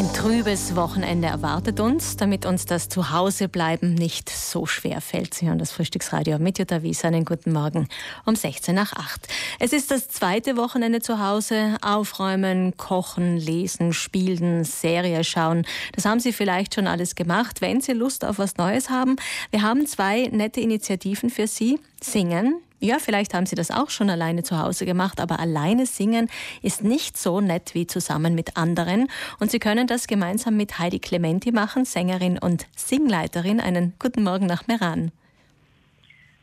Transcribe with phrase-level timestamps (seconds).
[0.00, 5.34] Ein trübes Wochenende erwartet uns, damit uns das Zuhausebleiben nicht so schwer fällt.
[5.34, 7.04] Sie hören das Frühstücksradio mit Jutta Wies.
[7.04, 7.86] Einen guten Morgen
[8.24, 9.28] um 16 nach 8.
[9.58, 11.76] Es ist das zweite Wochenende zu Hause.
[11.82, 15.66] Aufräumen, kochen, lesen, spielen, Serie schauen.
[15.94, 17.60] Das haben Sie vielleicht schon alles gemacht.
[17.60, 19.16] Wenn Sie Lust auf was Neues haben,
[19.50, 21.78] wir haben zwei nette Initiativen für Sie.
[22.00, 26.28] Singen, ja, vielleicht haben Sie das auch schon alleine zu Hause gemacht, aber alleine singen
[26.62, 29.08] ist nicht so nett wie zusammen mit anderen.
[29.38, 33.60] Und Sie können das gemeinsam mit Heidi Clementi machen, Sängerin und Singleiterin.
[33.60, 35.12] Einen guten Morgen nach Meran.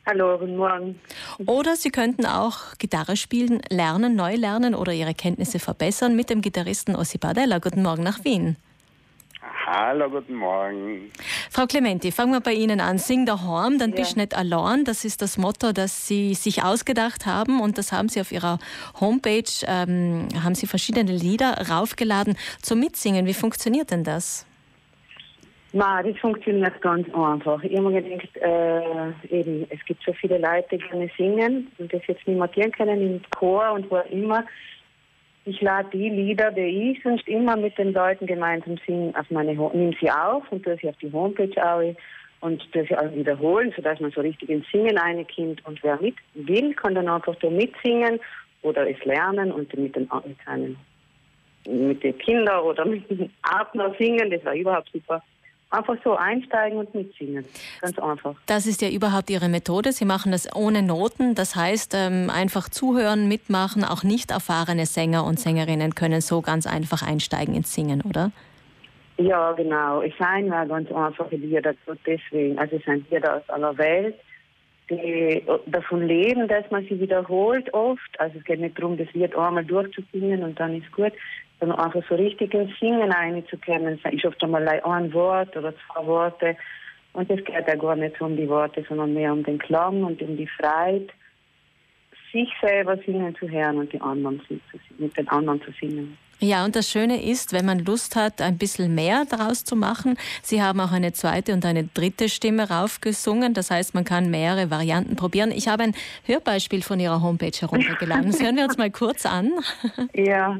[0.06, 1.00] Hallo, guten Morgen.
[1.48, 6.42] Oder Sie könnten auch Gitarre spielen, lernen, neu lernen oder Ihre Kenntnisse verbessern mit dem
[6.42, 7.60] Gitarristen Ossi Bardella.
[7.60, 8.56] Guten Morgen nach Wien.
[9.70, 11.12] Hallo, guten Morgen.
[11.52, 13.00] Frau Clementi, fangen wir bei Ihnen an.
[13.00, 13.98] Sing daheim, dann ja.
[13.98, 14.86] bist du nicht allein.
[14.86, 18.60] Das ist das Motto, das Sie sich ausgedacht haben und das haben Sie auf Ihrer
[19.02, 23.26] Homepage, ähm, haben Sie verschiedene Lieder raufgeladen zum Mitsingen.
[23.26, 24.46] Wie funktioniert denn das?
[25.74, 27.62] Na, das funktioniert ganz einfach.
[27.62, 31.94] Ich habe mir gedacht, äh, eben, es gibt so viele Leute, die gerne singen und
[31.94, 34.46] das jetzt nicht mehr können im Chor und wo immer.
[35.50, 39.54] Ich lade die Lieder, die ich sonst immer mit den Leuten gemeinsam singe, auf meine
[39.54, 41.96] nimm sie auf und tue sie auf die Homepage auch
[42.42, 45.66] und sie auch wiederholen, sodass man so richtig ins Singen reinkommt.
[45.66, 48.20] Und wer mit will, kann dann einfach da mitsingen
[48.62, 50.76] oder es lernen und mit den, mit, seinen,
[51.66, 54.30] mit den Kindern oder mit dem Partner singen.
[54.30, 55.24] Das war überhaupt super.
[55.70, 57.44] Einfach so einsteigen und mitsingen.
[57.82, 58.36] Ganz einfach.
[58.46, 59.92] Das ist ja überhaupt Ihre Methode.
[59.92, 61.36] Sie machen das ohne Noten.
[61.36, 63.84] Das heißt, ähm, einfach zuhören, mitmachen.
[63.84, 68.32] Auch nicht erfahrene Sänger und Sängerinnen können so ganz einfach einsteigen ins Singen, oder?
[69.18, 70.02] Ja, genau.
[70.02, 71.74] Es sind ja ganz einfache Lieder.
[72.06, 72.58] Deswegen.
[72.58, 74.16] Also es sind Lieder aus aller Welt,
[74.90, 78.20] die davon leben, dass man sie wiederholt oft.
[78.20, 81.12] Also es geht nicht darum, das Lied einmal durchzusingen und dann ist gut,
[81.60, 84.00] dann einfach so richtig ins Singen einzukehren.
[84.04, 86.56] Es ist oft einmal ein Wort oder zwei Worte.
[87.14, 90.22] Und es geht ja gar nicht um die Worte, sondern mehr um den Klang und
[90.22, 91.10] um die Freiheit,
[92.32, 94.42] sich selber singen zu hören und die anderen
[95.00, 96.18] mit den anderen zu singen.
[96.40, 100.18] Ja, und das Schöne ist, wenn man Lust hat, ein bisschen mehr daraus zu machen.
[100.44, 103.56] Sie haben auch eine zweite und eine dritte Stimme raufgesungen.
[103.56, 105.52] Das heißt, man kann mehrere Varianten probieren.
[105.52, 105.96] Ich habe ein
[106.26, 108.28] Hörbeispiel von Ihrer Homepage heruntergeladen.
[108.28, 109.52] Das hören wir uns mal kurz an.
[110.14, 110.60] Ja.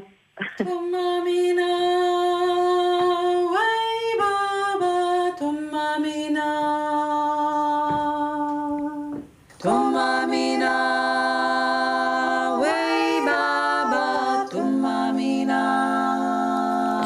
[0.66, 3.07] oh, mommy, no.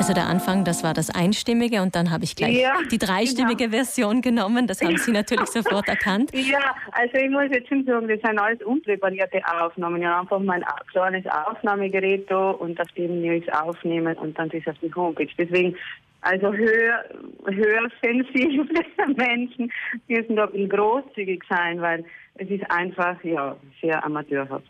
[0.03, 3.67] Also der Anfang, das war das Einstimmige und dann habe ich gleich ja, die dreistimmige
[3.69, 3.77] genau.
[3.77, 4.67] Version genommen.
[4.67, 6.33] Das haben Sie natürlich sofort erkannt.
[6.35, 10.03] Ja, also ich muss jetzt schon sagen, das sind alles unpräparierte Aufnahmen.
[10.03, 14.51] Ich habe einfach mein kleines Aufnahmegerät da und auf dem wir es aufnehmen und dann
[14.51, 15.29] ist auf die Homepage.
[15.39, 15.77] Deswegen
[16.23, 17.05] also höher,
[17.47, 18.84] hörsensible
[19.17, 19.73] Menschen
[20.09, 22.05] müssen da großzügig sein, weil
[22.39, 24.67] es ist einfach ja sehr amateurhaft.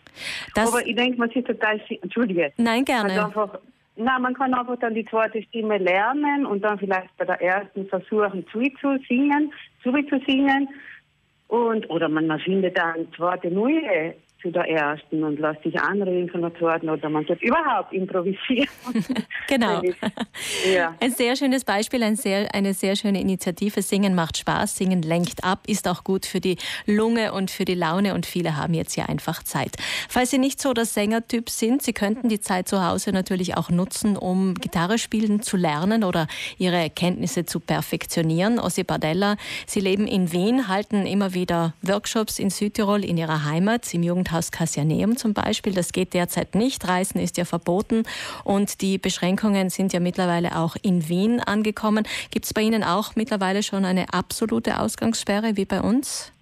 [0.55, 2.53] Das Aber ich denke, man sieht total, entschuldige.
[2.59, 3.13] Nein, gerne.
[3.13, 3.59] Also einfach
[3.97, 7.87] na, man kann einfach dann die zweite Stimme lernen und dann vielleicht bei der ersten
[7.87, 10.69] versuchen, zuzusingen, zuzusingen.
[11.49, 16.29] Und, oder man, man findet dann zweite neue zu der ersten und lässt sich anregen
[16.29, 18.69] von der zweiten oder man wird überhaupt improvisieren.
[19.49, 19.81] genau.
[20.75, 20.95] ja.
[21.01, 23.81] Ein sehr schönes Beispiel, ein sehr, eine sehr schöne Initiative.
[23.81, 27.75] Singen macht Spaß, Singen lenkt ab, ist auch gut für die Lunge und für die
[27.75, 29.77] Laune und viele haben jetzt ja einfach Zeit.
[30.09, 33.71] Falls Sie nicht so der Sängertyp sind, Sie könnten die Zeit zu Hause natürlich auch
[33.71, 36.27] nutzen, um Gitarre spielen zu lernen oder
[36.59, 38.59] Ihre Kenntnisse zu perfektionieren.
[38.59, 39.37] Ossi Bardella,
[39.67, 44.32] Sie leben in Wien, halten immer wieder Workshops in Südtirol in Ihrer Heimat, im Jugend
[44.33, 45.75] Jugendhaus Cassianeum zum Beispiel.
[45.75, 46.89] Das geht derzeit nicht.
[46.89, 48.05] Reisen ist ja verboten
[48.45, 52.05] und die Beschränkungen sind ja mittlerweile auch in Wien angekommen.
[52.31, 56.33] Gibt es bei Ihnen auch mittlerweile schon eine absolute Ausgangssperre wie bei uns?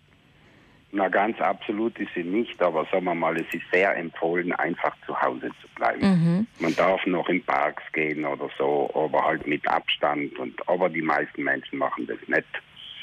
[0.92, 4.96] Na, ganz absolut ist sie nicht, aber sagen wir mal, es ist sehr empfohlen, einfach
[5.06, 6.00] zu Hause zu bleiben.
[6.00, 6.46] Mhm.
[6.58, 10.36] Man darf noch in Parks gehen oder so, aber halt mit Abstand.
[10.38, 12.48] Und aber die meisten Menschen machen das nicht.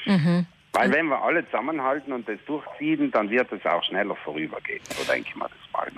[0.04, 0.46] Mhm.
[0.78, 4.80] Weil wenn wir alle zusammenhalten und das durchziehen, dann wird es auch schneller vorübergehen.
[4.90, 5.48] So denke ich mal.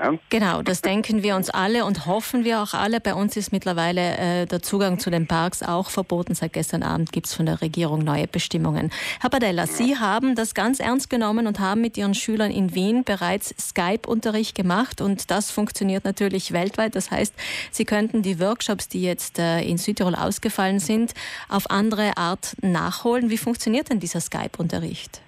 [0.00, 0.18] Ne?
[0.30, 3.00] Genau, das denken wir uns alle und hoffen wir auch alle.
[3.00, 6.34] Bei uns ist mittlerweile äh, der Zugang zu den Parks auch verboten.
[6.34, 8.90] Seit gestern Abend gibt es von der Regierung neue Bestimmungen.
[9.20, 9.68] Herr Badella, ja.
[9.68, 14.54] Sie haben das ganz ernst genommen und haben mit Ihren Schülern in Wien bereits Skype-Unterricht
[14.54, 16.94] gemacht und das funktioniert natürlich weltweit.
[16.94, 17.34] Das heißt,
[17.70, 21.12] Sie könnten die Workshops, die jetzt äh, in Südtirol ausgefallen sind,
[21.48, 23.28] auf andere Art nachholen.
[23.28, 25.20] Wie funktioniert denn dieser Skype-Unterricht?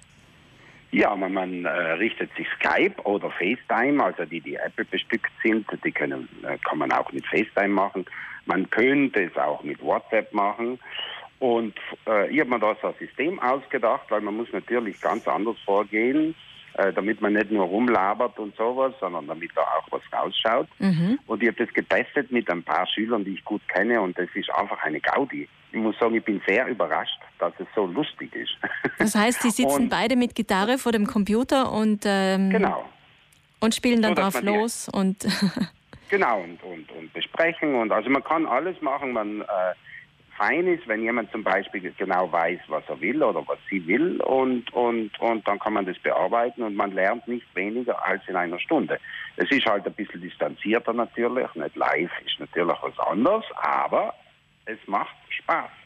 [0.93, 5.65] Ja, man, man äh, richtet sich Skype oder FaceTime, also die, die Apple bestückt sind,
[5.83, 8.05] die können, äh, kann man auch mit FaceTime machen.
[8.45, 10.77] Man könnte es auch mit WhatsApp machen.
[11.39, 11.73] Und
[12.07, 15.57] äh, ich habe mir da so ein System ausgedacht, weil man muss natürlich ganz anders
[15.65, 16.35] vorgehen,
[16.73, 20.67] damit man nicht nur rumlabert und sowas, sondern damit da auch was rausschaut.
[20.79, 21.19] Mhm.
[21.27, 24.27] Und ich habe das getestet mit ein paar Schülern, die ich gut kenne und das
[24.33, 25.47] ist einfach eine Gaudi.
[25.71, 28.55] Ich muss sagen, ich bin sehr überrascht, dass es so lustig ist.
[28.99, 32.85] Das heißt, Sie sitzen und, beide mit Gitarre vor dem Computer und, ähm, genau.
[33.59, 35.25] und spielen dann so, drauf los und
[36.13, 39.45] Genau, und, und, und besprechen und also man kann alles machen, man äh,
[40.43, 44.19] fein ist, wenn jemand zum Beispiel genau weiß, was er will oder was sie will
[44.21, 48.35] und, und, und dann kann man das bearbeiten und man lernt nicht weniger als in
[48.35, 48.99] einer Stunde.
[49.37, 54.13] Es ist halt ein bisschen distanzierter natürlich, nicht live ist natürlich was anderes, aber
[54.65, 55.82] es macht Spaß.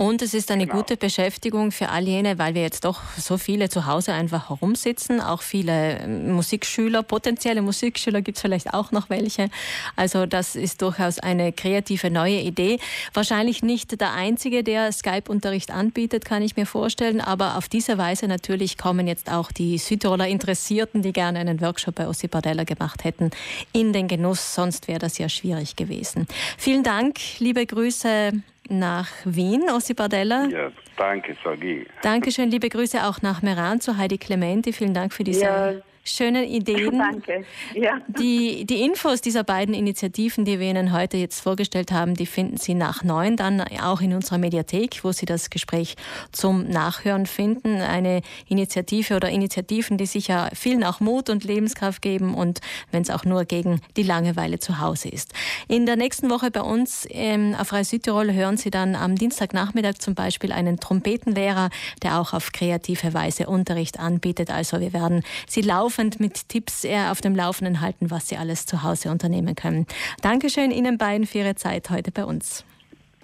[0.00, 0.78] Und es ist eine genau.
[0.78, 5.20] gute Beschäftigung für all jene, weil wir jetzt doch so viele zu Hause einfach herumsitzen,
[5.20, 9.50] auch viele Musikschüler, potenzielle Musikschüler gibt es vielleicht auch noch welche.
[9.96, 12.78] Also das ist durchaus eine kreative neue Idee.
[13.12, 18.26] Wahrscheinlich nicht der einzige, der Skype-Unterricht anbietet, kann ich mir vorstellen, aber auf diese Weise
[18.26, 23.04] natürlich kommen jetzt auch die Südtiroler Interessierten, die gerne einen Workshop bei Ossi Bardella gemacht
[23.04, 23.32] hätten,
[23.74, 26.26] in den Genuss, sonst wäre das ja schwierig gewesen.
[26.56, 28.32] Vielen Dank, liebe Grüße
[28.70, 30.46] nach Wien, Ossi Bardella.
[30.46, 31.86] Ja, danke, Sagi.
[32.02, 34.72] Dankeschön, liebe Grüße auch nach Meran zu Heidi Clementi.
[34.72, 35.72] Vielen Dank für diese ja,
[36.04, 36.98] schönen Ideen.
[36.98, 37.44] Danke.
[37.74, 38.00] Ja.
[38.08, 42.56] Die, die Infos dieser beiden Initiativen, die wir Ihnen heute jetzt vorgestellt haben, die finden
[42.56, 45.96] Sie nach neun dann auch in unserer Mediathek, wo Sie das Gespräch
[46.32, 47.80] zum Nachhören finden.
[47.80, 52.60] Eine Initiative oder Initiativen, die sicher vielen auch Mut und Lebenskraft geben und
[52.90, 55.32] wenn es auch nur gegen die Langeweile zu Hause ist.
[55.68, 59.98] In der nächsten Woche bei uns ähm, auf Reis Südtirol hören Sie dann am Dienstagnachmittag
[59.98, 61.70] zum Beispiel einen Trompetenlehrer,
[62.02, 64.50] der auch auf kreative Weise Unterricht anbietet.
[64.50, 68.36] Also wir werden Sie laufen laufend mit Tipps eher auf dem Laufenden halten, was Sie
[68.36, 69.86] alles zu Hause unternehmen können.
[70.22, 72.64] Dankeschön Ihnen beiden für Ihre Zeit heute bei uns.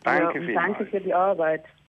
[0.03, 1.65] Danke, ja, danke für die Arbeit.